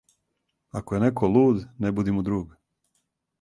[0.79, 2.57] Ако је неко луд, не буди му друг.